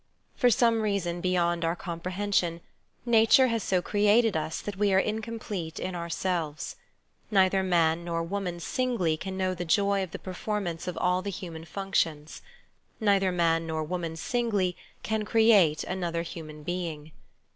[0.35, 2.61] For some reason beyond our comprehension,
[3.05, 6.75] nature has so created us that we are incomplete in ourselves;
[7.29, 11.29] neither man nor woman singly can know the joy of the performance of all the
[11.29, 12.41] human functions;
[12.99, 17.11] neither man nor woman singly can create another human being.